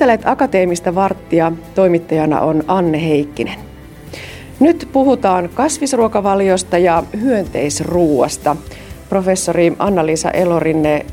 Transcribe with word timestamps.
Kuuntelet 0.00 0.26
Akateemista 0.26 0.94
varttia, 0.94 1.52
toimittajana 1.74 2.40
on 2.40 2.64
Anne 2.68 3.08
Heikkinen. 3.08 3.58
Nyt 4.60 4.88
puhutaan 4.92 5.50
kasvisruokavaliosta 5.54 6.78
ja 6.78 7.02
hyönteisruuasta. 7.20 8.56
Professori 9.08 9.72
Anna-Liisa 9.78 10.30
Elorinne, 10.30 11.06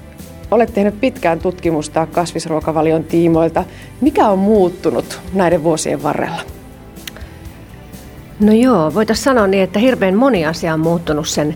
olet 0.52 0.74
tehnyt 0.74 1.00
pitkään 1.00 1.40
tutkimusta 1.40 2.06
kasvisruokavalion 2.06 3.04
tiimoilta. 3.04 3.64
Mikä 4.02 4.28
on 4.28 4.40
muuttunut 4.40 5.22
näiden 5.34 5.64
vuosien 5.64 6.04
varrella? 6.04 6.42
No 8.40 8.54
joo, 8.54 8.94
voitaisiin 8.94 9.24
sanoa 9.24 9.48
niin, 9.48 9.64
että 9.64 9.80
hirveän 9.80 10.16
moni 10.16 10.46
asia 10.46 10.74
on 10.74 10.80
muuttunut 10.80 11.28
sen 11.28 11.56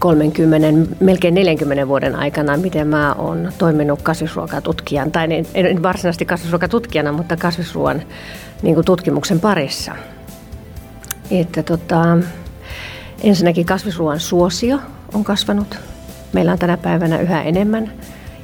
30, 0.00 0.94
melkein 1.00 1.34
40 1.34 1.88
vuoden 1.88 2.16
aikana, 2.16 2.56
miten 2.56 2.88
mä 2.88 3.14
oon 3.14 3.52
toiminut 3.58 4.02
kasvisruokatutkijan, 4.02 5.12
tai 5.12 5.28
niin, 5.28 5.46
en 5.54 5.82
varsinaisesti 5.82 6.24
kasvisruokatutkijana, 6.24 7.12
mutta 7.12 7.36
kasvisruoan 7.36 8.02
niin 8.62 8.74
kuin 8.74 8.84
tutkimuksen 8.84 9.40
parissa. 9.40 9.92
Että 11.30 11.62
tota, 11.62 12.18
ensinnäkin 13.22 13.66
kasvisruoan 13.66 14.20
suosio 14.20 14.78
on 15.14 15.24
kasvanut. 15.24 15.78
Meillä 16.32 16.52
on 16.52 16.58
tänä 16.58 16.76
päivänä 16.76 17.18
yhä 17.18 17.42
enemmän 17.42 17.92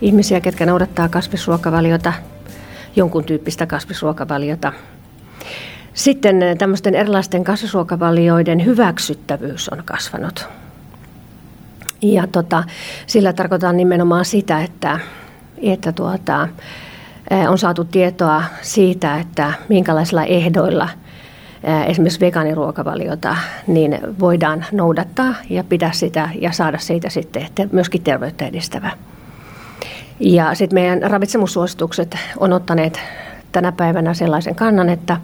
ihmisiä, 0.03 0.41
ketkä 0.41 0.67
noudattaa 0.67 1.09
kasvisruokavaliota, 1.09 2.13
jonkun 2.97 3.25
tyyppistä 3.25 3.67
kasvisruokavaliota. 3.67 4.73
Sitten 5.95 6.41
tämmöisten 6.59 6.95
erilaisten 6.95 7.45
kasvisruokavalioiden 7.45 8.65
hyväksyttävyys 8.65 9.69
on 9.69 9.83
kasvanut. 9.85 10.49
Ja 12.03 12.27
tota, 12.27 12.65
sillä 13.07 13.33
tarkoitan 13.33 13.77
nimenomaan 13.77 14.25
sitä, 14.25 14.63
että, 14.63 15.01
että 15.63 15.93
tuota, 15.93 16.49
on 17.49 17.59
saatu 17.59 17.85
tietoa 17.85 18.43
siitä, 18.63 19.17
että 19.17 19.53
minkälaisilla 19.69 20.25
ehdoilla 20.25 20.89
esimerkiksi 21.87 22.21
vegaaniruokavaliota 22.21 23.37
niin 23.67 23.99
voidaan 24.21 24.65
noudattaa 24.73 25.35
ja 25.51 25.65
pitää 25.65 25.93
sitä 25.93 26.29
ja 26.41 26.53
saada 26.53 26.79
siitä 26.79 27.09
sitten 27.11 27.71
myöskin 27.73 28.03
terveyttä 28.03 28.47
edistävä. 28.47 28.91
Ja 30.21 30.55
sitten 30.55 30.75
meidän 30.75 31.11
ravitsemussuositukset 31.11 32.17
on 32.39 32.53
ottaneet 32.53 33.01
tänä 33.53 33.73
päivänä 33.73 34.15
sellaisen 34.15 34.55
kannan, 34.55 34.89
että 34.89 35.17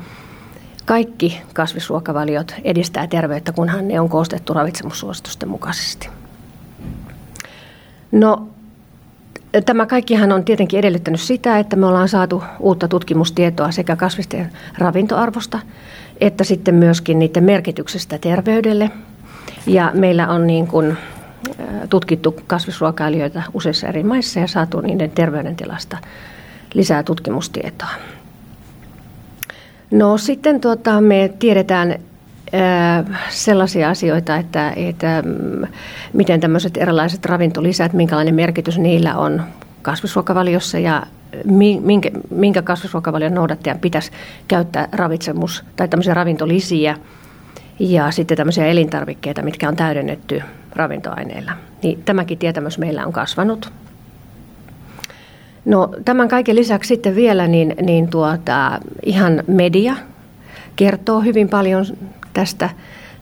kaikki 0.84 1.42
kasvisruokavaliot 1.54 2.54
edistää 2.64 3.06
terveyttä, 3.06 3.52
kunhan 3.52 3.88
ne 3.88 4.00
on 4.00 4.08
koostettu 4.08 4.54
ravitsemussuositusten 4.54 5.48
mukaisesti. 5.48 6.08
No, 8.12 8.48
tämä 9.66 9.86
kaikkihan 9.86 10.32
on 10.32 10.44
tietenkin 10.44 10.78
edellyttänyt 10.78 11.20
sitä, 11.20 11.58
että 11.58 11.76
me 11.76 11.86
ollaan 11.86 12.08
saatu 12.08 12.42
uutta 12.60 12.88
tutkimustietoa 12.88 13.70
sekä 13.70 13.96
kasvisten 13.96 14.52
ravintoarvosta 14.78 15.58
että 16.22 16.44
sitten 16.44 16.74
myöskin 16.74 17.18
niiden 17.18 17.44
merkityksestä 17.44 18.18
terveydelle. 18.18 18.90
Ja 19.66 19.90
meillä 19.94 20.28
on 20.28 20.46
niin 20.46 20.66
kuin 20.66 20.96
tutkittu 21.90 22.36
kasvisruokailijoita 22.46 23.42
useissa 23.54 23.86
eri 23.86 24.02
maissa 24.02 24.40
ja 24.40 24.46
saatu 24.46 24.80
niiden 24.80 25.10
terveydentilasta 25.10 25.98
lisää 26.74 27.02
tutkimustietoa. 27.02 27.88
No 29.90 30.18
sitten 30.18 30.60
tuota, 30.60 31.00
me 31.00 31.34
tiedetään 31.38 31.98
sellaisia 33.28 33.90
asioita, 33.90 34.36
että, 34.36 34.72
että 34.76 35.22
mm, 35.26 35.66
miten 36.12 36.40
tämmöiset 36.40 36.76
erilaiset 36.76 37.24
ravintolisät, 37.24 37.92
minkälainen 37.92 38.34
merkitys 38.34 38.78
niillä 38.78 39.16
on 39.16 39.42
kasvisruokavaliossa 39.82 40.78
ja 40.78 41.02
minkä, 41.80 42.10
minkä 42.30 42.62
kasvisruokavalion 42.62 43.34
noudattajan 43.34 43.78
pitäisi 43.78 44.10
käyttää 44.48 44.88
ravitsemus- 44.92 45.64
tai 45.76 45.88
tämmöisiä 45.88 46.14
ravintolisiä 46.14 46.96
ja 47.78 48.10
sitten 48.10 48.36
tämmöisiä 48.36 48.66
elintarvikkeita, 48.66 49.42
mitkä 49.42 49.68
on 49.68 49.76
täydennetty 49.76 50.42
ravintoaineilla. 50.72 51.52
Niin 51.82 52.02
tämäkin 52.04 52.38
tietämys 52.38 52.78
meillä 52.78 53.06
on 53.06 53.12
kasvanut. 53.12 53.72
No, 55.64 55.90
tämän 56.04 56.28
kaiken 56.28 56.56
lisäksi 56.56 56.88
sitten 56.88 57.14
vielä 57.14 57.46
niin, 57.48 57.74
niin 57.82 58.08
tuota, 58.08 58.80
ihan 59.02 59.42
media 59.46 59.96
kertoo 60.76 61.20
hyvin 61.20 61.48
paljon 61.48 61.86
tästä 62.32 62.70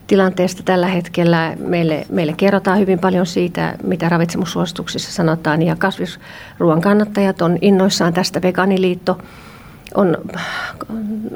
tilanteesta 0.06 0.62
tällä 0.62 0.86
hetkellä. 0.86 1.56
Meille, 1.58 2.06
meille 2.08 2.32
kerrotaan 2.36 2.78
hyvin 2.78 2.98
paljon 2.98 3.26
siitä, 3.26 3.74
mitä 3.82 4.08
ravitsemussuosituksissa 4.08 5.12
sanotaan, 5.12 5.62
ja 5.62 5.76
kasvisruoan 5.76 6.80
kannattajat 6.80 7.42
on 7.42 7.58
innoissaan 7.60 8.12
tästä. 8.12 8.42
Vegaaniliitto 8.42 9.18
on, 9.94 10.18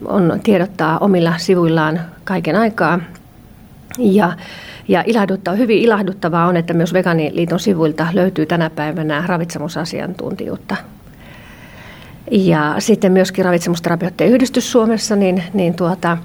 on 0.04 0.40
tiedottaa 0.42 0.98
omilla 0.98 1.38
sivuillaan 1.38 2.00
kaiken 2.24 2.56
aikaa. 2.56 3.00
Ja, 3.98 4.32
ja 4.88 5.04
ilahduttava, 5.06 5.56
hyvin 5.56 5.78
ilahduttavaa 5.78 6.46
on, 6.46 6.56
että 6.56 6.74
myös 6.74 6.92
Vegaaniliiton 6.92 7.60
sivuilta 7.60 8.06
löytyy 8.12 8.46
tänä 8.46 8.70
päivänä 8.70 9.24
ravitsemusasiantuntijuutta. 9.26 10.76
Ja 12.30 12.74
sitten 12.78 13.12
myöskin 13.12 13.44
ravitsemusterapeuttien 13.44 14.30
yhdistys 14.30 14.72
Suomessa, 14.72 15.16
niin, 15.16 15.42
niin 15.52 15.74
tuota, 15.74 16.18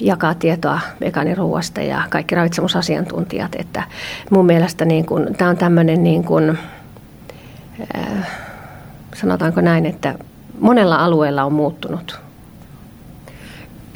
jakaa 0.00 0.34
tietoa 0.34 0.80
vegaaniruuasta 1.00 1.80
ja 1.80 2.02
kaikki 2.10 2.34
ravitsemusasiantuntijat. 2.34 3.54
Että 3.58 3.82
mun 4.30 4.46
mielestä 4.46 4.84
niin 4.84 5.06
kun, 5.06 5.28
tämä 5.38 5.50
on 5.50 5.56
tämmöinen, 5.56 6.02
niin 6.02 6.24
kun, 6.24 6.58
äh, 7.96 8.28
sanotaanko 9.14 9.60
näin, 9.60 9.86
että 9.86 10.14
monella 10.60 10.96
alueella 10.96 11.44
on 11.44 11.52
muuttunut 11.52 12.27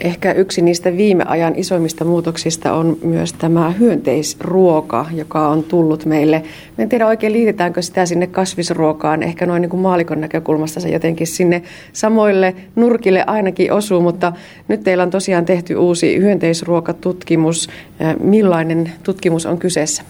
Ehkä 0.03 0.33
yksi 0.33 0.63
niistä 0.63 0.97
viime 0.97 1.25
ajan 1.25 1.53
isoimmista 1.57 2.05
muutoksista 2.05 2.73
on 2.73 2.99
myös 3.05 3.33
tämä 3.33 3.71
hyönteisruoka, 3.71 5.07
joka 5.15 5.49
on 5.49 5.63
tullut 5.63 6.05
meille. 6.05 6.43
en 6.79 6.89
tiedä 6.89 7.07
oikein 7.07 7.33
liitetäänkö 7.33 7.83
sitä 7.83 8.07
sinne 8.07 8.27
kasvisruokaan, 8.27 9.23
ehkä 9.23 9.47
noin 9.47 9.63
niin 9.63 9.71
kuin 9.71 9.81
maalikon 9.81 10.21
näkökulmasta 10.21 10.81
se 10.81 10.89
jotenkin 10.89 11.27
sinne 11.27 11.63
samoille 11.93 12.55
nurkille 12.77 13.25
ainakin 13.27 13.73
osuu, 13.73 14.01
mutta 14.01 14.33
nyt 14.69 14.85
teillä 14.85 15.03
on 15.03 15.11
tosiaan 15.11 15.45
tehty 15.45 15.75
uusi 15.75 16.19
hyönteisruokatutkimus. 16.19 17.69
Millainen 18.21 18.93
tutkimus 19.03 19.47
on 19.47 19.59
kyseessä? 19.59 20.03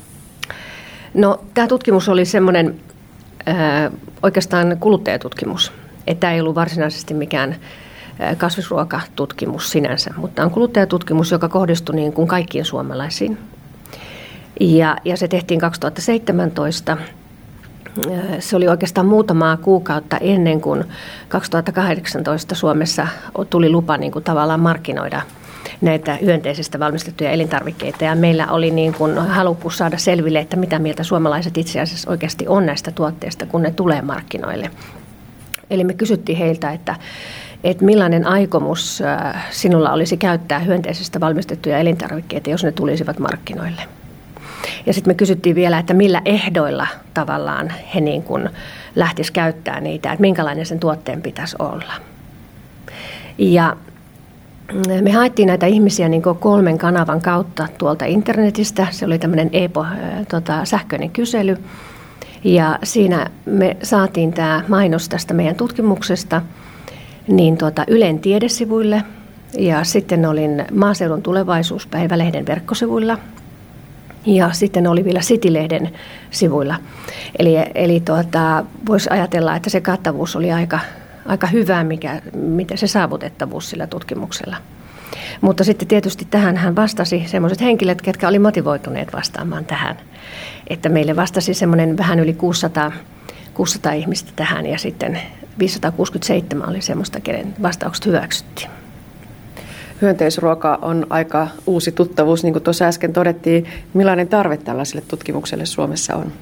No, 1.14 1.41
tämä 1.54 1.66
tutkimus 1.66 2.08
oli 2.08 2.25
semmoinen 2.25 2.75
äh, 3.48 3.92
oikeastaan 4.22 4.76
kuluttajatutkimus. 4.81 5.72
Että 6.06 6.32
ei 6.32 6.41
ollut 6.41 6.54
varsinaisesti 6.54 7.14
mikään 7.14 7.56
kasvisruokatutkimus 8.38 9.70
sinänsä, 9.70 10.14
mutta 10.16 10.44
on 10.44 10.50
kuluttajatutkimus, 10.50 11.30
joka 11.30 11.48
kohdistui 11.48 11.96
niin 11.96 12.12
kuin 12.12 12.28
kaikkiin 12.28 12.64
suomalaisiin. 12.64 13.38
Ja, 14.60 14.96
ja 15.04 15.16
se 15.16 15.28
tehtiin 15.28 15.60
2017. 15.60 16.96
Se 18.38 18.56
oli 18.56 18.68
oikeastaan 18.68 19.06
muutamaa 19.06 19.56
kuukautta 19.56 20.16
ennen 20.18 20.60
kuin 20.60 20.84
2018 21.28 22.54
Suomessa 22.54 23.06
tuli 23.50 23.70
lupa 23.70 23.96
niin 23.96 24.12
kuin 24.12 24.24
tavallaan 24.24 24.60
markkinoida 24.60 25.22
näitä 25.80 26.18
hyönteisistä 26.22 26.78
valmistettuja 26.78 27.30
elintarvikkeita. 27.30 28.04
Ja 28.04 28.14
meillä 28.14 28.46
oli 28.46 28.70
niin 28.70 28.94
kuin 28.94 29.18
halukkuus 29.18 29.78
saada 29.78 29.98
selville, 29.98 30.38
että 30.38 30.56
mitä 30.56 30.78
mieltä 30.78 31.02
suomalaiset 31.02 31.58
itse 31.58 31.80
asiassa 31.80 32.10
oikeasti 32.10 32.48
on 32.48 32.66
näistä 32.66 32.90
tuotteista, 32.90 33.46
kun 33.46 33.62
ne 33.62 33.70
tulee 33.70 34.02
markkinoille. 34.02 34.70
Eli 35.70 35.84
me 35.84 35.94
kysyttiin 35.94 36.38
heiltä, 36.38 36.72
että, 36.72 36.96
että 37.64 37.84
millainen 37.84 38.26
aikomus 38.26 39.02
äh, 39.02 39.46
sinulla 39.50 39.92
olisi 39.92 40.16
käyttää 40.16 40.58
hyönteisestä 40.58 41.20
valmistettuja 41.20 41.78
elintarvikkeita, 41.78 42.50
jos 42.50 42.64
ne 42.64 42.72
tulisivat 42.72 43.19
markkinoille. 43.19 43.82
Ja 44.87 44.92
sitten 44.92 45.10
me 45.10 45.14
kysyttiin 45.14 45.56
vielä, 45.56 45.78
että 45.78 45.94
millä 45.94 46.22
ehdoilla 46.25 46.87
tavallaan 47.14 47.72
he 47.94 48.00
niin 48.00 48.22
kuin 48.22 48.48
lähtis 48.94 49.31
käyttää 49.31 49.81
niitä, 49.81 50.12
että 50.12 50.20
minkälainen 50.20 50.66
sen 50.66 50.81
tuotteen 50.81 51.22
pitäisi 51.22 51.56
olla. 51.58 51.92
Ja 53.38 53.76
me 55.02 55.10
haettiin 55.10 55.46
näitä 55.46 55.66
ihmisiä 55.66 56.08
niin 56.08 56.22
kolmen 56.22 56.78
kanavan 56.78 57.20
kautta 57.20 57.69
tuolta 57.78 58.04
internetistä. 58.04 58.87
Se 58.90 59.06
oli 59.06 59.19
tämmöinen 59.19 59.50
EPO, 59.52 59.82
äh, 59.84 59.90
tota, 60.31 60.64
sähköinen 60.64 61.10
kysely. 61.10 61.56
Ja 62.44 62.78
siinä 62.82 63.31
me 63.46 63.76
saatiin 63.82 64.32
tämä 64.32 64.62
mainos 64.69 65.08
tästä 65.08 65.34
meidän 65.34 65.56
tutkimuksesta– 65.56 66.42
niin 67.28 67.58
tuota 67.58 67.84
Ylen 67.88 68.19
tiedesivuille 68.19 69.02
ja 69.58 69.84
sitten 69.84 70.26
olin 70.26 70.64
Maaseudun 70.74 71.22
tulevaisuuspäivälehden 71.22 72.46
verkkosivuilla 72.46 73.19
ja 74.26 74.52
sitten 74.52 74.86
oli 74.86 75.04
vielä 75.04 75.20
City-lehden 75.20 75.90
sivuilla. 76.30 76.74
Eli, 77.38 77.54
eli 77.74 78.00
tuota, 78.00 78.64
voisi 78.86 79.10
ajatella, 79.10 79.56
että 79.56 79.70
se 79.70 79.80
kattavuus 79.80 80.36
oli 80.36 80.52
aika, 80.52 80.80
aika 81.26 81.46
hyvä, 81.46 81.84
mikä, 81.84 82.22
miten 82.34 82.78
se 82.78 82.86
saavutettavuus 82.86 83.70
sillä 83.70 83.86
tutkimuksella. 83.86 84.56
Mutta 85.40 85.64
sitten 85.64 85.88
tietysti 85.88 86.26
tähän 86.30 86.56
hän 86.56 86.76
vastasi 86.76 87.25
sellaiset 87.26 87.60
henkilöt, 87.60 88.02
ketkä 88.02 88.28
oli 88.28 88.38
motivoituneet 88.38 89.12
vastaamaan 89.12 89.64
tähän. 89.64 89.96
Että 90.66 90.88
meille 90.88 91.16
vastasi 91.16 91.54
semmoinen 91.54 91.96
vähän 91.96 92.20
yli 92.20 92.32
600, 92.32 92.92
600 93.54 93.92
ihmistä 93.92 94.32
tähän 94.36 94.66
ja 94.66 94.78
sitten 94.78 95.20
567 95.58 96.69
oli 96.69 96.82
semmoista, 96.82 97.20
kenen 97.20 97.54
vastaukset 97.62 98.06
hyväksyttiin. 98.06 98.70
Hyönteisruoka 100.02 100.78
on 100.82 101.06
aika 101.10 101.49
uusi 101.66 101.93
tuttavuus, 101.93 102.43
niin 102.43 102.52
kuin 102.52 102.62
tuossa 102.62 102.84
äsken 102.84 103.12
todettiin. 103.12 103.66
Millainen 103.94 104.28
tarve 104.28 104.56
tällaiselle 104.56 105.02
tutkimukselle 105.08 105.66
Suomessa 105.66 106.16
on? 106.16 106.32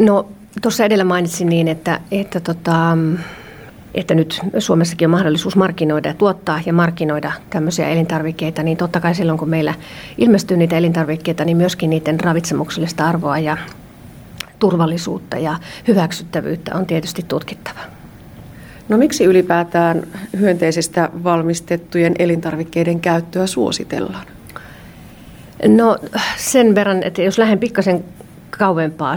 No 0.00 0.28
tuossa 0.62 0.84
edellä 0.84 1.04
mainitsin 1.04 1.48
niin, 1.48 1.68
että, 1.68 2.00
että, 2.10 2.40
tota, 2.40 2.98
että 3.94 4.14
nyt 4.14 4.40
Suomessakin 4.58 5.06
on 5.06 5.10
mahdollisuus 5.10 5.56
markkinoida 5.56 6.08
ja 6.08 6.14
tuottaa 6.14 6.60
ja 6.66 6.72
markkinoida 6.72 7.32
tämmöisiä 7.50 7.88
elintarvikkeita, 7.88 8.62
niin 8.62 8.76
totta 8.76 9.00
kai 9.00 9.14
silloin 9.14 9.38
kun 9.38 9.48
meillä 9.48 9.74
ilmestyy 10.18 10.56
niitä 10.56 10.78
elintarvikkeita, 10.78 11.44
niin 11.44 11.56
myöskin 11.56 11.90
niiden 11.90 12.20
ravitsemuksellista 12.20 13.06
arvoa 13.06 13.38
ja 13.38 13.56
turvallisuutta 14.62 15.38
ja 15.38 15.56
hyväksyttävyyttä 15.88 16.74
on 16.74 16.86
tietysti 16.86 17.24
tutkittava. 17.28 17.80
No 18.88 18.98
miksi 18.98 19.24
ylipäätään 19.24 20.02
hyönteisistä 20.38 21.10
valmistettujen 21.24 22.14
elintarvikkeiden 22.18 23.00
käyttöä 23.00 23.46
suositellaan? 23.46 24.26
No 25.68 25.98
sen 26.36 26.74
verran, 26.74 27.02
että 27.02 27.22
jos 27.22 27.38
lähden 27.38 27.58
pikkasen 27.58 28.04
kauempaa, 28.50 29.16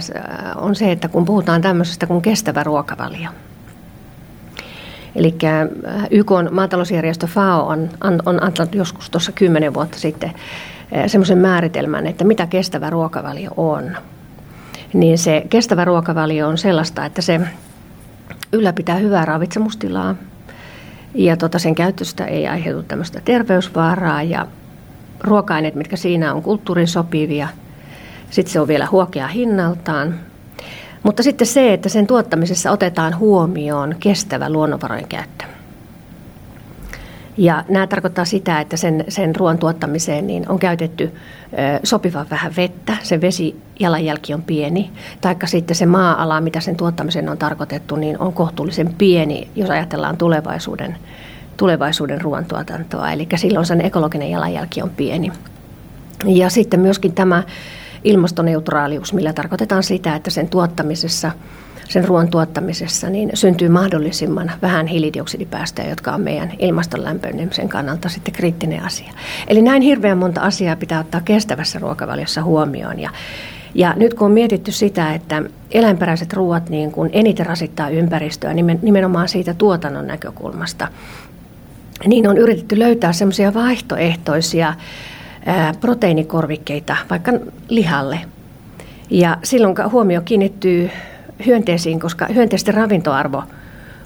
on 0.56 0.76
se, 0.76 0.92
että 0.92 1.08
kun 1.08 1.26
puhutaan 1.26 1.62
tämmöisestä 1.62 2.08
kuin 2.08 2.22
kestävä 2.22 2.64
ruokavalio. 2.64 3.30
Eli 5.16 5.36
YK 6.12 6.32
on 6.32 6.50
maatalousjärjestö 6.52 7.28
FAO 7.28 7.68
on, 7.68 7.90
on 8.26 8.44
antanut 8.44 8.76
joskus 8.76 9.10
tuossa 9.10 9.32
kymmenen 9.32 9.74
vuotta 9.74 10.00
sitten 10.00 10.34
semmoisen 11.08 11.38
määritelmän, 11.38 12.08
että 12.08 12.24
mitä 12.24 12.48
kestävä 12.48 12.90
ruokavalio 12.90 13.52
on. 13.58 13.98
Niin 14.96 15.18
se 15.18 15.46
kestävä 15.50 15.86
ruokavalio 15.86 16.48
on 16.48 16.58
sellaista, 16.58 17.06
että 17.06 17.22
se 17.22 17.42
ylläpitää 18.52 18.96
hyvää 18.96 19.26
ravitsemustilaa 19.26 20.16
ja 21.16 21.38
tota, 21.38 21.60
sen 21.60 21.76
käytöstä 21.76 22.26
ei 22.26 22.48
aiheutu 22.48 22.84
tämmöistä 22.84 23.22
terveysvaaraa 23.26 24.24
ja 24.24 24.48
ruoka-aineet, 25.22 25.76
mitkä 25.76 25.96
siinä 25.96 26.34
on 26.34 26.42
kulttuurin 26.42 26.88
sopivia. 26.88 27.48
Sitten 28.30 28.54
se 28.54 28.60
on 28.60 28.68
vielä 28.68 28.88
huokea 28.92 29.28
hinnaltaan. 29.28 30.20
Mutta 31.04 31.24
sitten 31.24 31.48
se, 31.48 31.74
että 31.74 31.90
sen 31.90 32.08
tuottamisessa 32.08 32.72
otetaan 32.72 33.20
huomioon 33.20 33.96
kestävä 34.00 34.50
luonnonvarojen 34.50 35.08
käyttö. 35.08 35.46
Ja 37.38 37.64
nämä 37.70 37.88
tarkoittaa 37.88 38.26
sitä, 38.26 38.60
että 38.60 38.78
sen, 38.78 39.06
sen 39.08 39.36
ruoan 39.36 39.58
tuottamiseen 39.58 40.28
niin 40.28 40.50
on 40.50 40.60
käytetty 40.60 41.16
sopivan 41.84 42.26
vähän 42.30 42.54
vettä, 42.58 42.98
se 43.04 43.22
vesi 43.22 43.62
jalanjälki 43.80 44.34
on 44.34 44.42
pieni, 44.42 44.92
taikka 45.22 45.48
sitten 45.48 45.76
se 45.76 45.86
maa-ala, 45.86 46.42
mitä 46.42 46.60
sen 46.60 46.76
tuottamiseen 46.76 47.30
on 47.30 47.38
tarkoitettu, 47.38 47.96
niin 47.96 48.20
on 48.20 48.34
kohtuullisen 48.34 48.94
pieni, 48.98 49.48
jos 49.56 49.70
ajatellaan 49.70 50.18
tulevaisuuden, 50.18 50.98
tulevaisuuden 51.58 52.22
ruoantuotantoa. 52.22 53.12
Eli 53.12 53.28
silloin 53.36 53.66
sen 53.66 53.82
ekologinen 53.82 54.32
jalanjälki 54.32 54.82
on 54.82 54.90
pieni. 54.90 55.32
Ja 56.26 56.50
sitten 56.50 56.80
myöskin 56.80 57.14
tämä 57.14 57.44
ilmastoneutraalius, 58.04 59.14
millä 59.14 59.34
tarkoitetaan 59.34 59.84
sitä, 59.84 60.16
että 60.16 60.30
sen 60.30 60.50
tuottamisessa– 60.50 61.32
sen 61.90 62.06
ruoan 62.06 62.28
tuottamisessa, 62.28 63.10
niin 63.10 63.30
syntyy 63.34 63.70
mahdollisimman 63.70 64.52
vähän 64.62 64.88
hiilidioksidipäästöjä, 64.88 65.90
jotka 65.90 66.12
on 66.12 66.22
meidän 66.22 66.52
ilmaston 66.60 67.04
lämpenemisen 67.04 67.70
kannalta 67.70 68.10
sitten 68.10 68.34
kriittinen 68.34 68.84
asia. 68.84 69.14
Eli 69.48 69.62
näin 69.62 69.82
hirveän 69.82 70.18
monta 70.18 70.42
asiaa 70.42 70.76
pitää 70.76 71.00
ottaa 71.00 71.22
kestävässä 71.22 71.80
ruokavaliossa 71.80 72.44
huomioon. 72.44 73.00
Ja, 73.00 73.10
ja 73.74 73.94
nyt 73.98 74.14
kun 74.14 74.26
on 74.26 74.32
mietitty 74.32 74.72
sitä, 74.72 75.14
että 75.14 75.44
eläinperäiset 75.72 76.34
ruoat 76.34 76.70
niin 76.70 76.92
kuin 76.92 77.10
eniten 77.14 77.46
rasittaa 77.46 77.90
ympäristöä 77.90 78.54
nimenomaan 78.82 79.28
siitä 79.28 79.54
tuotannon 79.54 80.08
näkökulmasta, 80.08 80.88
niin 82.06 82.28
on 82.28 82.38
yritetty 82.38 82.80
löytää 82.80 83.14
semmoisia 83.14 83.54
vaihtoehtoisia 83.54 84.74
proteiinikorvikkeita 85.82 86.96
vaikka 87.10 87.32
lihalle. 87.70 88.20
Ja 89.10 89.38
silloin 89.44 89.76
huomio 89.92 90.22
kiinnittyy 90.22 90.90
hyönteisiin, 91.46 92.00
koska 92.00 92.28
hyönteisten 92.34 92.74
ravintoarvo 92.74 93.44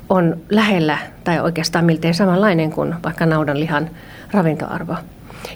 on 0.10 0.38
lähellä 0.50 0.98
tai 1.24 1.40
oikeastaan 1.40 1.86
miltei 1.86 2.14
samanlainen 2.14 2.72
kuin 2.72 2.96
vaikka 3.04 3.26
naudanlihan 3.26 3.90
ravintoarvo. 4.32 4.96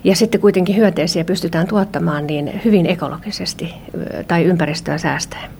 Ja 0.03 0.15
sitten 0.15 0.41
kuitenkin 0.41 0.75
hyönteisiä 0.75 1.23
pystytään 1.23 1.67
tuottamaan 1.67 2.27
niin 2.27 2.61
hyvin 2.65 2.85
ekologisesti 2.85 3.73
tai 4.27 4.43
ympäristöä 4.43 4.97
säästäen. 4.97 5.51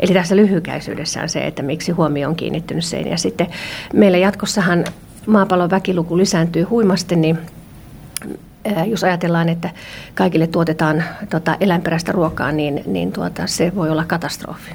Eli 0.00 0.14
tässä 0.14 0.36
lyhykäisyydessä 0.36 1.22
on 1.22 1.28
se, 1.28 1.46
että 1.46 1.62
miksi 1.62 1.92
huomio 1.92 2.28
on 2.28 2.36
kiinnittynyt 2.36 2.84
sen. 2.84 3.06
Ja 3.06 3.18
sitten 3.18 3.46
meillä 3.92 4.18
jatkossahan 4.18 4.84
maapallon 5.26 5.70
väkiluku 5.70 6.16
lisääntyy 6.16 6.62
huimasti, 6.62 7.16
niin 7.16 7.38
jos 8.86 9.04
ajatellaan, 9.04 9.48
että 9.48 9.70
kaikille 10.14 10.46
tuotetaan 10.46 11.04
tota, 11.30 11.56
eläinperäistä 11.60 12.12
ruokaa, 12.12 12.52
niin, 12.52 12.82
niin 12.86 13.12
tuota, 13.12 13.46
se 13.46 13.72
voi 13.74 13.90
olla 13.90 14.04
katastrofi. 14.04 14.70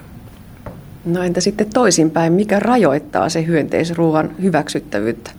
No 1.05 1.23
entä 1.23 1.41
sitten 1.41 1.69
toisinpäin, 1.73 2.33
mikä 2.33 2.59
rajoittaa 2.59 3.29
se 3.29 3.45
hyönteisruoan 3.45 4.31
hyväksyttävyyttä? 4.41 5.31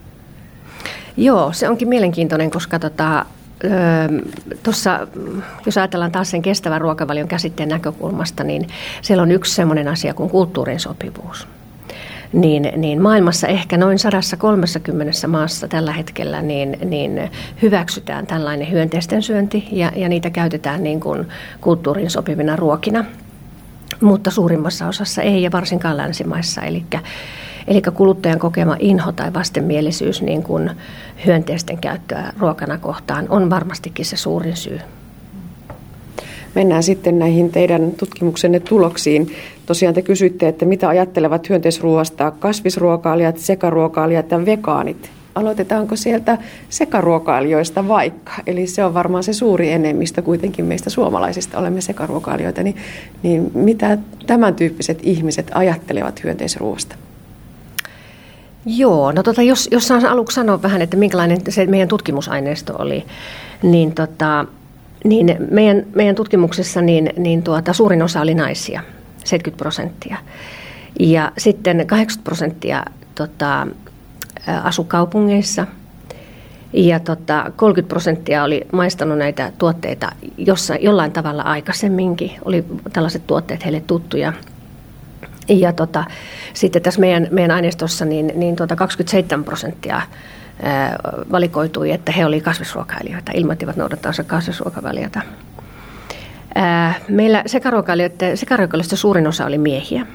Joo, 1.17 1.53
se 1.53 1.69
onkin 1.69 1.89
mielenkiintoinen, 1.89 2.51
koska 2.51 2.79
tota, 2.79 3.27
Tuossa, 4.63 5.07
jos 5.67 5.79
ajatellaan 5.79 6.13
taas 6.13 6.31
sen 6.31 6.43
kestävän 6.43 6.81
ruokavalion 6.81 7.29
käsitteen 7.29 7.69
näkökulmasta, 7.69 8.45
niin 8.45 8.69
siellä 9.03 9.23
on 9.23 9.31
yksi 9.31 9.55
sellainen 9.55 9.89
asia 9.89 10.15
kuin 10.15 10.31
kulttuurin 10.31 10.81
sopivuus. 10.81 11.49
Niin, 12.33 12.73
niin 12.77 13.03
maailmassa 13.03 13.47
ehkä 13.47 13.77
noin 13.77 13.99
130 13.99 15.29
maassa 15.29 15.69
tällä 15.69 15.93
hetkellä 15.93 16.43
niin, 16.43 16.79
niin 16.85 17.31
hyväksytään 17.63 18.27
tällainen 18.27 18.71
hyönteisten 18.71 19.23
syönti 19.23 19.69
ja, 19.73 19.93
ja 19.97 20.09
niitä 20.09 20.31
käytetään 20.31 20.83
niin 20.83 21.01
kuin 21.01 21.29
kulttuurin 21.61 22.11
sopivina 22.11 22.57
ruokina– 22.57 23.05
mutta 24.01 24.31
suurimmassa 24.31 24.89
osassa 24.89 25.23
ei 25.23 25.43
ja 25.43 25.53
varsinkaan 25.53 25.97
länsimaissa. 25.97 26.63
Eli, 26.63 26.85
eli 27.67 27.83
kuluttajan 27.95 28.39
kokema 28.39 28.77
inho 28.79 29.13
tai 29.13 29.33
vastenmielisyys 29.35 30.23
niin 30.23 30.43
kuin 30.43 30.71
hyönteisten 31.27 31.79
käyttöä 31.79 32.33
ruokana 32.39 32.79
kohtaan 32.79 33.27
on 33.29 33.51
varmastikin 33.51 34.05
se 34.05 34.17
suurin 34.17 34.57
syy. 34.57 34.81
Mennään 36.55 36.83
sitten 36.83 37.19
näihin 37.19 37.51
teidän 37.53 37.93
tutkimuksenne 37.93 38.61
tuloksiin. 38.61 39.35
Tosiaan 39.67 39.95
te 39.95 40.03
kysyitte, 40.03 40.49
että 40.49 40.65
mitä 40.65 40.89
ajattelevat 40.89 41.49
hyönteisruoasta 41.49 42.31
kasvisruokailijat, 42.31 43.39
sekaruokailijat 43.39 44.31
ja 44.31 44.47
vegaanit 44.47 45.11
aloitetaanko 45.35 45.97
sieltä 45.97 46.39
sekaruokailijoista 46.69 47.89
vaikka? 47.89 48.33
Eli 48.47 48.67
se 48.67 48.85
on 48.85 48.95
varmaan 48.95 49.25
se 49.25 49.33
suuri 49.33 49.73
enemmistö 49.73 50.23
kuitenkin 50.23 50.65
meistä 50.65 50.91
suomalaisista 50.91 51.59
olemme 51.59 51.81
sekaruokailijoita. 51.81 52.63
Niin, 52.63 52.77
niin 53.23 53.51
mitä 53.55 53.99
tämän 54.27 54.55
tyyppiset 54.55 54.99
ihmiset 55.03 55.51
ajattelevat 55.55 56.25
hyönteisruoasta? 56.25 56.97
Joo, 58.67 59.13
no 59.13 59.23
tota, 59.23 59.43
jos, 59.43 59.69
jos 59.73 59.89
saan 59.89 60.07
aluksi 60.07 60.35
sanoa 60.35 60.63
vähän, 60.63 60.83
että 60.83 60.97
minkälainen 60.97 61.39
se 61.49 61.67
meidän 61.67 61.89
tutkimusaineisto 61.89 62.75
oli, 62.79 63.05
niin, 63.63 63.93
tota, 63.93 64.47
niin 65.05 65.37
meidän, 65.51 65.83
meidän 65.95 66.15
tutkimuksessa 66.15 66.83
niin, 66.83 67.13
niin 67.17 67.43
tuota, 67.43 67.73
suurin 67.73 68.03
osa 68.03 68.21
oli 68.21 68.35
naisia, 68.35 68.83
70 69.25 69.59
prosenttia. 69.59 70.17
Ja 71.01 71.33
sitten 71.39 71.87
80 71.87 72.25
prosenttia 72.25 72.85
tota, 73.15 73.67
asu 74.63 74.85
kaupungeissa. 74.85 75.67
Ja 76.73 77.01
tota, 77.01 77.53
30 77.57 77.89
prosenttia 77.89 78.45
oli 78.45 78.67
maistanut 78.73 79.19
näitä 79.19 79.53
tuotteita 79.59 80.13
jossa, 80.37 80.75
jollain 80.75 81.13
tavalla 81.13 81.43
aikaisemminkin. 81.43 82.33
Oli 82.45 82.65
tällaiset 82.93 83.27
tuotteet 83.27 83.65
heille 83.65 83.83
tuttuja. 83.87 84.33
Ja 85.49 85.73
tota, 85.73 86.05
sitten 86.55 86.83
tässä 86.83 87.01
meidän, 87.01 87.29
meidän 87.31 87.51
aineistossa 87.51 88.05
niin, 88.05 88.33
niin 88.35 88.57
tota 88.57 88.77
27 88.77 89.45
prosenttia 89.45 90.03
valikoitui, 91.33 91.91
että 91.91 92.13
he 92.13 92.27
olivat 92.27 92.45
kasvisruokailijoita, 92.45 93.33
ilmoittivat 93.35 93.77
noudattansa 93.77 94.25
kasvisruokavaliota. 94.25 95.21
Ää, 96.55 96.95
meillä 97.09 97.43
sekaruokailijoista 97.47 98.97
suurin 98.97 99.27
osa 99.27 99.47
oli 99.47 99.59
miehiä. 99.59 100.07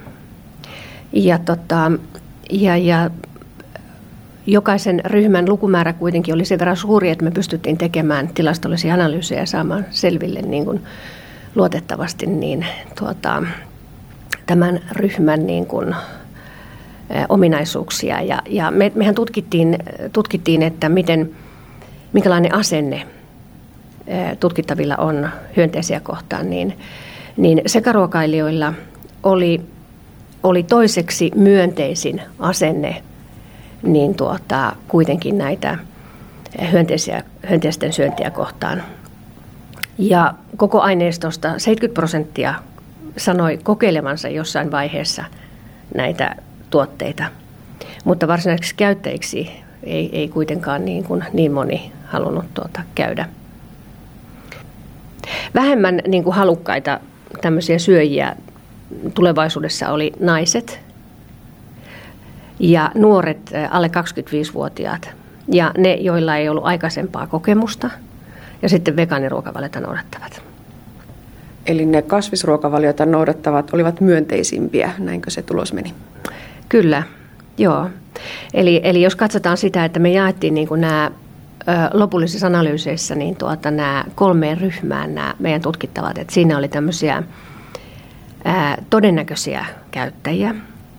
Ja, 1.14 1.40
tota, 1.40 1.92
ja, 2.52 2.78
ja 2.78 3.10
jokaisen 4.48 5.02
ryhmän 5.06 5.50
lukumäärä 5.50 5.94
kuitenkin 5.94 6.34
oli 6.34 6.46
sen 6.46 6.60
verran 6.60 6.78
suuri, 6.78 7.10
että 7.10 7.26
me 7.26 7.32
pystyttiin 7.32 7.78
tekemään 7.78 8.28
tilastollisia 8.28 8.94
analyysejä 8.94 9.42
ja 9.42 9.46
saamaan 9.46 9.86
selville 9.90 10.42
niin 10.42 10.66
kuin 10.66 10.84
luotettavasti 11.56 12.26
niin, 12.26 12.66
tuota, 13.00 13.44
tämän 14.46 14.80
ryhmän 14.92 15.48
niin 15.48 15.66
kuin, 15.66 15.96
ominaisuuksia. 17.30 18.22
Ja, 18.22 18.42
ja 18.50 18.72
me, 18.72 18.92
mehän 18.96 19.16
tutkittiin, 19.16 19.78
tutkittiin, 20.14 20.62
että 20.62 20.90
miten, 20.90 21.30
minkälainen 22.14 22.56
asenne 22.56 23.08
tutkittavilla 24.40 24.96
on 24.96 25.30
hyönteisiä 25.58 26.00
kohtaan, 26.00 26.50
niin, 26.50 26.78
niin 27.38 27.62
sekaruokailijoilla 27.66 28.74
oli 29.24 29.62
oli 30.44 30.64
toiseksi 30.64 31.32
myönteisin 31.36 32.22
asenne 32.40 33.04
niin 33.86 34.16
tuota, 34.16 34.76
kuitenkin 34.88 35.38
näitä 35.38 35.78
hyönteisiä, 36.72 37.24
hyönteisten 37.50 37.94
syöntiä 37.94 38.30
kohtaan. 38.30 38.84
Ja 39.98 40.34
koko 40.58 40.82
aineistosta 40.82 41.60
70 41.60 41.94
prosenttia 41.94 42.54
sanoi 43.18 43.58
kokeilevansa 43.64 44.30
jossain 44.30 44.72
vaiheessa 44.72 45.24
näitä 45.96 46.36
tuotteita, 46.70 47.24
mutta 48.04 48.28
varsinaisiksi 48.28 48.76
käyttäjiksi 48.76 49.52
ei, 49.84 50.10
ei 50.20 50.28
kuitenkaan 50.28 50.86
niin, 50.86 51.04
kuin 51.04 51.24
niin 51.34 51.52
moni 51.52 51.92
halunnut 52.06 52.54
tuota 52.54 52.82
käydä. 52.96 53.30
Vähemmän 55.56 56.02
niin 56.08 56.24
kuin 56.24 56.36
halukkaita 56.36 57.00
tämmöisiä 57.42 57.80
syöjiä 57.80 58.36
tulevaisuudessa 59.14 59.90
oli 59.90 60.14
naiset 60.20 60.85
ja 62.60 62.92
nuoret 62.96 63.52
alle 63.70 63.88
25-vuotiaat 63.88 65.10
ja 65.52 65.72
ne, 65.78 65.94
joilla 65.94 66.36
ei 66.36 66.50
ollut 66.50 66.66
aikaisempaa 66.66 67.28
kokemusta 67.28 67.90
ja 68.62 68.70
sitten 68.70 68.96
vegaaniruokavaliota 68.96 69.80
noudattavat. 69.80 70.42
Eli 71.66 71.86
ne 71.86 72.02
kasvisruokavaliota 72.02 73.06
noudattavat 73.06 73.74
olivat 73.74 74.02
myönteisimpiä, 74.02 74.92
näinkö 74.98 75.30
se 75.30 75.42
tulos 75.42 75.74
meni? 75.74 75.94
Kyllä, 76.70 77.04
joo. 77.58 77.90
Eli, 78.54 78.82
eli 78.84 79.02
jos 79.02 79.16
katsotaan 79.16 79.58
sitä, 79.58 79.86
että 79.86 80.00
me 80.00 80.12
jaettiin 80.12 80.54
niin 80.54 80.68
kuin 80.68 80.82
nämä 80.82 81.12
lopullisissa 81.94 82.48
analyyseissä 82.48 83.16
niin 83.16 83.36
tuota, 83.36 83.72
nämä 83.72 84.06
kolmeen 84.16 84.58
ryhmään 84.58 85.16
nämä 85.16 85.36
meidän 85.40 85.62
tutkittavat, 85.62 86.18
että 86.18 86.34
siinä 86.34 86.58
oli 86.58 86.68
tämmöisiä 86.68 87.24
ää, 88.46 88.78
todennäköisiä 88.90 89.66
käyttäjiä 89.92 90.56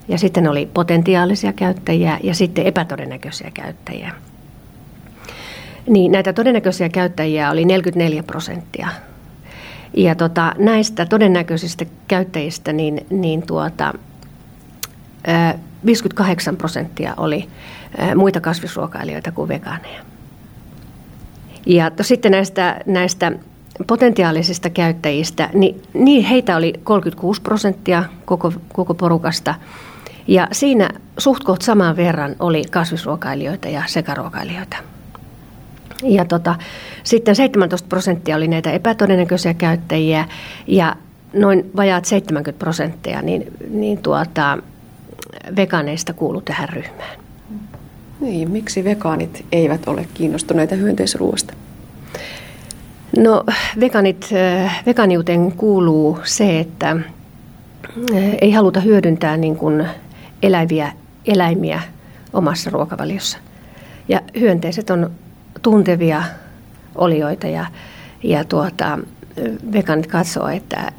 ja 0.09 0.19
sitten 0.19 0.49
oli 0.49 0.69
potentiaalisia 0.75 1.53
käyttäjiä 1.53 2.19
ja 2.23 2.35
sitten 2.35 2.67
epätodennäköisiä 2.67 3.51
käyttäjiä. 3.55 4.13
Niin 5.89 6.13
näitä 6.13 6.33
todennäköisiä 6.33 6.89
käyttäjiä 6.89 7.51
oli 7.51 7.65
44 7.65 8.23
prosenttia. 8.23 8.89
Ja 9.97 10.15
tota, 10.15 10.55
näistä 10.59 11.07
todennäköisistä 11.07 11.87
käyttäjistä 12.09 12.73
niin, 12.73 13.07
niin 13.11 13.43
tuota, 13.47 13.95
58 15.87 16.57
prosenttia 16.57 17.15
oli 17.17 17.49
muita 18.15 18.41
kasvisruokailijoita 18.41 19.33
kuin 19.33 19.49
vegaaneja. 19.49 20.03
Ja 21.67 21.91
sitten 22.01 22.33
näistä, 22.33 22.81
näistä 22.87 23.33
potentiaalisista 23.87 24.71
käyttäjistä, 24.71 25.51
niin, 25.53 25.83
niin 25.95 26.25
heitä 26.25 26.57
oli 26.57 26.73
36 26.85 27.43
prosenttia 27.43 28.05
koko, 28.25 28.53
koko 28.73 28.95
porukasta. 28.95 29.55
Ja 30.29 30.49
siinä 30.53 30.91
suht 31.19 31.43
saman 31.61 31.97
verran 31.97 32.37
oli 32.41 32.65
kasvisruokailijoita 32.71 33.69
ja 33.69 33.83
sekaruokailijoita. 33.87 34.77
Ja 36.03 36.25
tota, 36.25 36.55
sitten 37.03 37.37
17 37.37 37.89
prosenttia 37.89 38.37
oli 38.37 38.49
näitä 38.49 38.73
epätodennäköisiä 38.73 39.55
käyttäjiä 39.55 40.29
ja 40.67 40.97
noin 41.33 41.71
vajaat 41.77 42.05
70 42.05 42.59
prosenttia 42.59 43.23
niin, 43.23 43.47
niin 43.71 43.99
tuota, 43.99 44.59
vegaaneista 45.57 46.13
kuulu 46.13 46.41
tähän 46.41 46.69
ryhmään. 46.69 47.19
Niin, 48.21 48.51
miksi 48.51 48.85
vegaanit 48.85 49.47
eivät 49.53 49.89
ole 49.89 50.09
kiinnostuneita 50.15 50.75
hyönteisruoasta? 50.75 51.55
No 53.19 53.45
veganit, 53.81 54.29
äh, 54.65 54.83
veganiuteen 54.87 55.53
kuuluu 55.53 56.19
se, 56.25 56.61
että 56.61 56.91
äh, 56.91 57.05
ei 58.41 58.53
haluta 58.53 58.81
hyödyntää 58.81 59.37
niin 59.37 59.57
kuin 59.57 59.87
eläviä 60.43 60.93
eläimiä 61.27 61.83
omassa 62.33 62.71
ruokavaliossa. 62.71 63.39
Ja 64.09 64.21
hyönteiset 64.41 64.91
on 64.91 65.11
tuntevia 65.63 66.23
olioita 66.95 67.47
ja, 67.47 67.67
ja 68.23 68.45
tuota, 68.45 68.99
veganit 69.73 70.07
katsoo, 70.07 70.49
että 70.49 70.81
äh, 70.81 70.93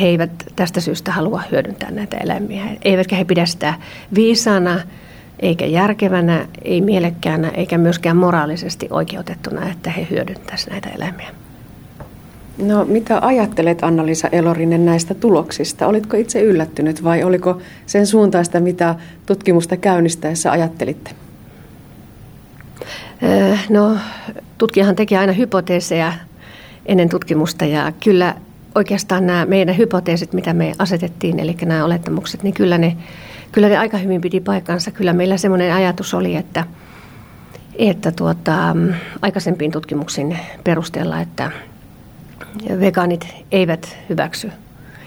he 0.00 0.06
eivät 0.06 0.30
tästä 0.56 0.80
syystä 0.80 1.12
halua 1.12 1.42
hyödyntää 1.50 1.90
näitä 1.90 2.16
eläimiä. 2.16 2.64
Eivätkä 2.82 3.16
he 3.16 3.24
pidä 3.24 3.46
sitä 3.46 3.74
viisana 4.14 4.80
eikä 5.40 5.66
järkevänä, 5.66 6.46
ei 6.62 6.80
mielekkäänä 6.80 7.48
eikä 7.48 7.78
myöskään 7.78 8.16
moraalisesti 8.16 8.86
oikeutettuna, 8.90 9.68
että 9.68 9.90
he 9.90 10.06
hyödyntäisivät 10.10 10.72
näitä 10.72 10.90
eläimiä. 10.90 11.45
No 12.58 12.84
mitä 12.84 13.18
ajattelet 13.22 13.84
Anna-Liisa 13.84 14.28
Elorinen 14.32 14.84
näistä 14.84 15.14
tuloksista? 15.14 15.86
Olitko 15.86 16.16
itse 16.16 16.42
yllättynyt 16.42 17.04
vai 17.04 17.24
oliko 17.24 17.58
sen 17.86 18.06
suuntaista, 18.06 18.60
mitä 18.60 18.94
tutkimusta 19.26 19.76
käynnistäessä 19.76 20.52
ajattelitte? 20.52 21.10
No 23.70 23.96
tutkijahan 24.58 24.96
teki 24.96 25.16
aina 25.16 25.32
hypoteeseja 25.32 26.12
ennen 26.86 27.08
tutkimusta 27.08 27.64
ja 27.64 27.92
kyllä 28.04 28.34
oikeastaan 28.74 29.26
nämä 29.26 29.46
meidän 29.46 29.78
hypoteesit, 29.78 30.32
mitä 30.32 30.52
me 30.52 30.72
asetettiin, 30.78 31.40
eli 31.40 31.56
nämä 31.64 31.84
olettamukset, 31.84 32.42
niin 32.42 32.54
kyllä 32.54 32.78
ne, 32.78 32.96
kyllä 33.52 33.68
ne 33.68 33.78
aika 33.78 33.98
hyvin 33.98 34.20
piti 34.20 34.40
paikkansa. 34.40 34.90
Kyllä 34.90 35.12
meillä 35.12 35.36
semmoinen 35.36 35.74
ajatus 35.74 36.14
oli, 36.14 36.36
että, 36.36 36.64
että 37.78 38.12
tuota, 38.12 38.76
aikaisempiin 39.22 39.72
tutkimuksiin 39.72 40.38
perusteella, 40.64 41.20
että 41.20 41.50
vegaanit 42.80 43.26
eivät 43.52 43.98
hyväksy, 44.08 44.50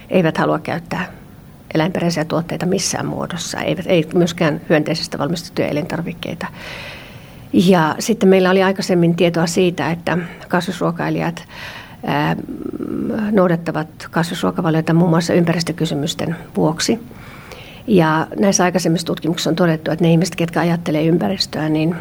eivät 0.10 0.38
halua 0.38 0.60
käyttää 0.60 1.06
eläinperäisiä 1.74 2.26
tuotteita 2.26 2.66
missään 2.66 3.06
muodossa, 3.06 3.62
eivät, 3.62 3.86
ei 3.88 4.08
myöskään 4.14 4.62
hyönteisestä 4.70 5.18
valmistettuja 5.18 5.68
elintarvikkeita. 5.68 6.48
Ja 7.54 7.96
sitten 8.00 8.30
meillä 8.30 8.50
oli 8.50 8.64
aikaisemmin 8.64 9.16
tietoa 9.16 9.48
siitä, 9.48 9.92
että 9.92 10.18
kasvisruokailijat 10.48 11.44
noudattavat 13.32 13.88
kasvisruokavaliota 14.12 14.94
muun 14.94 15.10
muassa 15.10 15.34
ympäristökysymysten 15.34 16.36
vuoksi. 16.56 17.00
Ja 17.88 18.28
näissä 18.40 18.64
aikaisemmissa 18.64 19.08
tutkimuksissa 19.08 19.50
on 19.50 19.56
todettu, 19.56 19.92
että 19.92 20.06
ne 20.06 20.12
ihmiset, 20.12 20.36
ketkä 20.36 20.60
ajattelee 20.60 21.06
ympäristöä, 21.06 21.70
niin, 21.70 21.96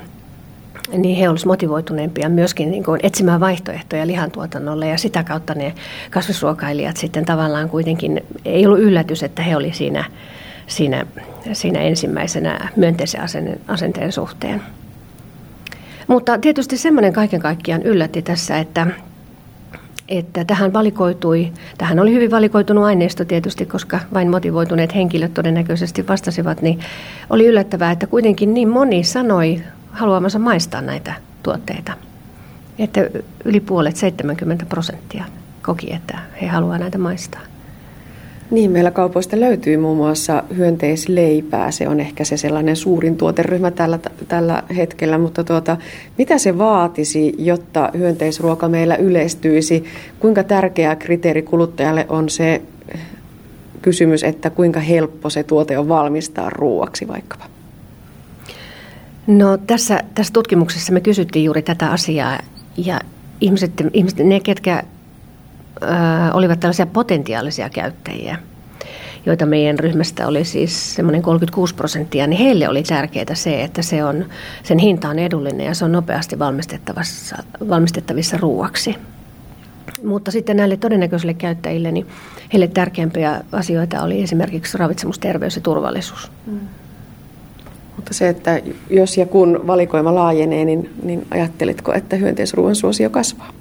niin 0.96 1.16
he 1.16 1.28
olisivat 1.28 1.48
motivoituneempia 1.48 2.28
myöskin 2.28 2.70
niin 2.70 2.84
kuin 2.84 3.00
etsimään 3.02 3.40
vaihtoehtoja 3.40 4.06
lihantuotannolle. 4.06 4.88
Ja 4.88 4.98
sitä 4.98 5.24
kautta 5.24 5.54
ne 5.54 5.74
kasvisruokailijat 6.10 6.96
sitten 6.96 7.24
tavallaan 7.24 7.68
kuitenkin, 7.68 8.20
ei 8.44 8.66
ollut 8.66 8.80
yllätys, 8.80 9.22
että 9.22 9.42
he 9.42 9.56
olivat 9.56 9.74
siinä, 9.74 10.04
siinä, 10.66 11.06
siinä 11.52 11.80
ensimmäisenä 11.80 12.68
myönteisen 12.76 13.20
asenteen 13.68 14.12
suhteen. 14.12 14.62
Mutta 16.06 16.38
tietysti 16.38 16.76
semmoinen 16.76 17.12
kaiken 17.12 17.40
kaikkiaan 17.40 17.82
yllätti 17.82 18.22
tässä, 18.22 18.58
että 18.58 18.86
että 20.08 20.44
tähän 20.44 20.72
valikoitui, 20.72 21.52
tähän 21.78 22.00
oli 22.00 22.12
hyvin 22.12 22.30
valikoitunut 22.30 22.84
aineisto 22.84 23.24
tietysti, 23.24 23.66
koska 23.66 24.00
vain 24.14 24.30
motivoituneet 24.30 24.94
henkilöt 24.94 25.34
todennäköisesti 25.34 26.08
vastasivat, 26.08 26.62
niin 26.62 26.78
oli 27.30 27.46
yllättävää, 27.46 27.90
että 27.90 28.06
kuitenkin 28.06 28.54
niin 28.54 28.68
moni 28.68 29.04
sanoi 29.04 29.62
haluamansa 29.98 30.38
maistaa 30.38 30.80
näitä 30.80 31.14
tuotteita. 31.42 31.92
Että 32.78 33.10
yli 33.44 33.60
puolet, 33.60 33.96
70 33.96 34.66
prosenttia 34.66 35.24
koki, 35.62 35.94
että 35.94 36.18
he 36.42 36.46
haluavat 36.46 36.80
näitä 36.80 36.98
maistaa. 36.98 37.40
Niin, 38.50 38.70
meillä 38.70 38.90
kaupoista 38.90 39.40
löytyy 39.40 39.76
muun 39.76 39.96
muassa 39.96 40.42
hyönteisleipää. 40.56 41.70
Se 41.70 41.88
on 41.88 42.00
ehkä 42.00 42.24
se 42.24 42.36
sellainen 42.36 42.76
suurin 42.76 43.16
tuoteryhmä 43.16 43.70
tällä, 43.70 43.98
tällä 44.28 44.62
hetkellä, 44.76 45.18
mutta 45.18 45.44
tuota, 45.44 45.76
mitä 46.18 46.38
se 46.38 46.58
vaatisi, 46.58 47.34
jotta 47.38 47.90
hyönteisruoka 47.98 48.68
meillä 48.68 48.96
yleistyisi? 48.96 49.84
Kuinka 50.20 50.42
tärkeä 50.44 50.96
kriteeri 50.96 51.42
kuluttajalle 51.42 52.06
on 52.08 52.28
se 52.28 52.62
kysymys, 53.82 54.24
että 54.24 54.50
kuinka 54.50 54.80
helppo 54.80 55.30
se 55.30 55.42
tuote 55.42 55.78
on 55.78 55.88
valmistaa 55.88 56.50
ruuaksi 56.50 57.08
vaikkapa? 57.08 57.57
No 59.28 59.56
tässä, 59.56 60.02
tässä 60.14 60.32
tutkimuksessa 60.32 60.92
me 60.92 61.00
kysyttiin 61.00 61.44
juuri 61.44 61.62
tätä 61.62 61.90
asiaa 61.90 62.38
ja 62.76 63.00
ihmiset, 63.40 63.72
ihmiset 63.92 64.18
ne, 64.18 64.40
ketkä 64.40 64.82
olivat 66.32 66.60
tällaisia 66.60 66.86
potentiaalisia 66.86 67.70
käyttäjiä, 67.70 68.38
joita 69.26 69.46
meidän 69.46 69.78
ryhmästä 69.78 70.26
oli 70.26 70.44
siis 70.44 70.94
semmoinen 70.94 71.22
36 71.22 71.74
prosenttia, 71.74 72.26
niin 72.26 72.38
heille 72.38 72.68
oli 72.68 72.82
tärkeää 72.82 73.34
se, 73.34 73.62
että 73.62 73.82
se 73.82 74.04
on, 74.04 74.24
sen 74.62 74.78
hinta 74.78 75.08
on 75.08 75.18
edullinen 75.18 75.66
ja 75.66 75.74
se 75.74 75.84
on 75.84 75.92
nopeasti 75.92 76.38
valmistettavissa, 76.38 77.36
valmistettavissa 77.68 78.36
ruuaksi. 78.36 78.94
Mutta 80.04 80.30
sitten 80.30 80.56
näille 80.56 80.76
todennäköisille 80.76 81.34
käyttäjille, 81.34 81.92
niin 81.92 82.06
heille 82.52 82.68
tärkeimpiä 82.68 83.40
asioita 83.52 84.02
oli 84.02 84.22
esimerkiksi 84.22 84.78
ravitsemus, 84.78 85.18
terveys 85.18 85.56
ja 85.56 85.62
turvallisuus. 85.62 86.30
Mm. 86.46 86.60
Mutta 87.98 88.14
se, 88.14 88.28
että 88.28 88.60
jos 88.90 89.16
ja 89.16 89.26
kun 89.26 89.60
valikoima 89.66 90.14
laajenee, 90.14 90.64
niin, 90.64 90.90
niin 91.02 91.26
ajattelitko, 91.30 91.92
että 91.92 92.16
hyönteisruoan 92.16 92.76
suosio 92.76 93.10
kasvaa? 93.10 93.52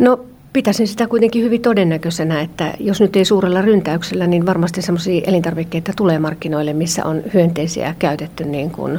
No 0.00 0.20
pitäisin 0.52 0.88
sitä 0.88 1.06
kuitenkin 1.06 1.42
hyvin 1.42 1.62
todennäköisenä, 1.62 2.40
että 2.40 2.74
jos 2.80 3.00
nyt 3.00 3.16
ei 3.16 3.24
suurella 3.24 3.62
ryntäyksellä, 3.62 4.26
niin 4.26 4.46
varmasti 4.46 4.82
sellaisia 4.82 5.22
elintarvikkeita 5.26 5.92
tulee 5.96 6.18
markkinoille, 6.18 6.72
missä 6.72 7.04
on 7.04 7.22
hyönteisiä 7.34 7.94
käytetty 7.98 8.44
niin 8.44 8.70
kuin 8.70 8.98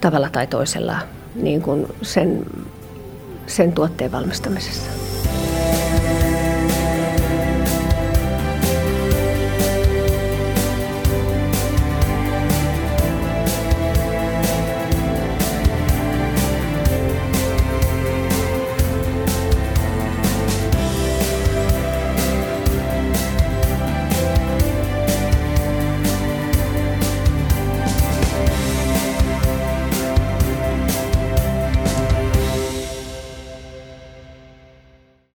tavalla 0.00 0.30
tai 0.30 0.46
toisella 0.46 0.96
niin 1.34 1.62
kuin 1.62 1.86
sen, 2.02 2.46
sen 3.46 3.72
tuotteen 3.72 4.12
valmistamisessa. 4.12 4.90